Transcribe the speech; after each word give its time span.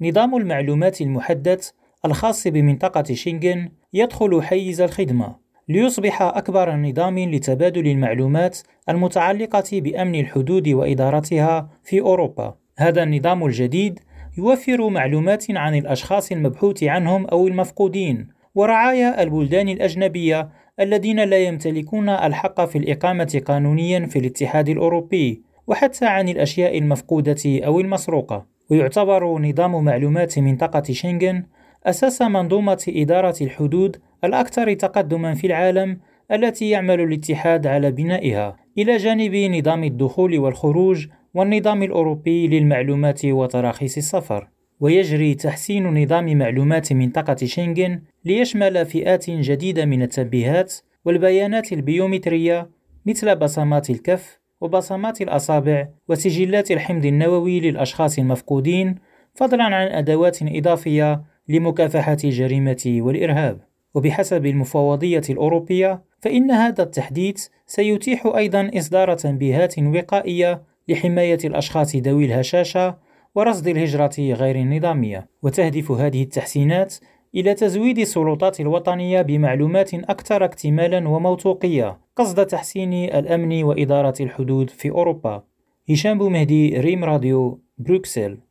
نظام 0.00 0.36
المعلومات 0.36 1.00
المحدث 1.00 1.70
الخاص 2.04 2.48
بمنطقة 2.48 3.14
شنغن 3.14 3.68
يدخل 3.92 4.42
حيز 4.42 4.80
الخدمة 4.80 5.36
ليصبح 5.68 6.22
أكبر 6.22 6.76
نظام 6.76 7.18
لتبادل 7.18 7.86
المعلومات 7.86 8.58
المتعلقة 8.88 9.64
بأمن 9.72 10.20
الحدود 10.20 10.68
وإدارتها 10.68 11.68
في 11.84 12.00
أوروبا. 12.00 12.54
هذا 12.78 13.02
النظام 13.02 13.46
الجديد 13.46 14.00
يوفر 14.38 14.88
معلومات 14.88 15.44
عن 15.50 15.74
الأشخاص 15.74 16.32
المبحوث 16.32 16.84
عنهم 16.84 17.26
أو 17.26 17.48
المفقودين 17.48 18.28
ورعايا 18.54 19.22
البلدان 19.22 19.68
الأجنبية 19.68 20.48
الذين 20.80 21.20
لا 21.20 21.38
يمتلكون 21.38 22.08
الحق 22.08 22.64
في 22.64 22.78
الإقامة 22.78 23.42
قانونيا 23.46 24.06
في 24.06 24.18
الاتحاد 24.18 24.68
الأوروبي 24.68 25.42
وحتى 25.66 26.06
عن 26.06 26.28
الأشياء 26.28 26.78
المفقودة 26.78 27.42
أو 27.46 27.80
المسروقة 27.80 28.55
ويعتبر 28.70 29.38
نظام 29.38 29.84
معلومات 29.84 30.38
منطقة 30.38 30.82
شنغن 30.92 31.44
أساس 31.86 32.22
منظومة 32.22 32.84
إدارة 32.88 33.34
الحدود 33.40 33.96
الأكثر 34.24 34.74
تقدما 34.74 35.34
في 35.34 35.46
العالم 35.46 35.98
التي 36.32 36.70
يعمل 36.70 37.00
الاتحاد 37.00 37.66
على 37.66 37.90
بنائها. 37.90 38.56
إلى 38.78 38.96
جانب 38.96 39.34
نظام 39.34 39.84
الدخول 39.84 40.38
والخروج 40.38 41.06
والنظام 41.34 41.82
الأوروبي 41.82 42.48
للمعلومات 42.48 43.24
وتراخيص 43.24 43.96
السفر. 43.96 44.48
ويجري 44.80 45.34
تحسين 45.34 46.02
نظام 46.02 46.38
معلومات 46.38 46.92
منطقة 46.92 47.36
شنغن 47.46 48.00
ليشمل 48.24 48.86
فئات 48.86 49.30
جديدة 49.30 49.84
من 49.84 50.02
التنبيهات 50.02 50.74
والبيانات 51.04 51.72
البيومترية 51.72 52.70
مثل 53.06 53.36
بصمات 53.36 53.90
الكف 53.90 54.40
وبصمات 54.66 55.20
الأصابع 55.20 55.88
وسجلات 56.08 56.70
الحمض 56.70 57.06
النووي 57.06 57.60
للأشخاص 57.60 58.18
المفقودين 58.18 58.94
فضلا 59.34 59.64
عن 59.64 59.86
أدوات 59.86 60.38
إضافية 60.42 61.22
لمكافحة 61.48 62.16
الجريمة 62.24 62.84
والإرهاب. 62.86 63.60
وبحسب 63.94 64.46
المفوضية 64.46 65.22
الأوروبية 65.30 66.02
فإن 66.20 66.50
هذا 66.50 66.82
التحديث 66.82 67.46
سيتيح 67.66 68.26
أيضا 68.26 68.70
إصدار 68.74 69.14
تنبيهات 69.14 69.78
وقائية 69.78 70.62
لحماية 70.88 71.38
الأشخاص 71.44 71.96
ذوي 71.96 72.24
الهشاشة 72.24 72.98
ورصد 73.34 73.68
الهجرة 73.68 74.14
غير 74.18 74.56
النظامية. 74.56 75.28
وتهدف 75.42 75.90
هذه 75.90 76.22
التحسينات 76.22 76.94
إلى 77.36 77.54
تزويد 77.54 77.98
السلطات 77.98 78.60
الوطنية 78.60 79.22
بمعلومات 79.22 79.94
أكثر 79.94 80.44
اكتمالا 80.44 81.08
وموثوقية 81.08 81.98
قصد 82.16 82.46
تحسين 82.46 82.92
الأمن 82.92 83.64
وإدارة 83.64 84.14
الحدود 84.20 84.70
في 84.70 84.90
أوروبا. 84.90 85.42
هشام 85.90 86.18
بومهدي 86.18 86.80
ريم 86.80 87.04
راديو 87.04 87.60
بروكسل. 87.78 88.38